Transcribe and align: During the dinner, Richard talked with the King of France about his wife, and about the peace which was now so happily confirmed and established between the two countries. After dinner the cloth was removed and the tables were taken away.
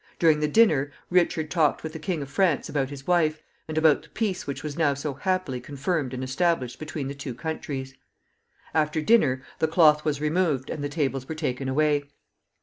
During 0.17 0.39
the 0.39 0.47
dinner, 0.47 0.91
Richard 1.11 1.51
talked 1.51 1.83
with 1.83 1.93
the 1.93 1.99
King 1.99 2.23
of 2.23 2.29
France 2.31 2.67
about 2.67 2.89
his 2.89 3.05
wife, 3.05 3.39
and 3.67 3.77
about 3.77 4.01
the 4.01 4.09
peace 4.09 4.47
which 4.47 4.63
was 4.63 4.75
now 4.75 4.95
so 4.95 5.13
happily 5.13 5.61
confirmed 5.61 6.11
and 6.11 6.23
established 6.23 6.79
between 6.79 7.07
the 7.07 7.13
two 7.13 7.35
countries. 7.35 7.93
After 8.73 8.99
dinner 8.99 9.43
the 9.59 9.67
cloth 9.67 10.03
was 10.03 10.19
removed 10.19 10.71
and 10.71 10.83
the 10.83 10.89
tables 10.89 11.29
were 11.29 11.35
taken 11.35 11.69
away. 11.69 12.05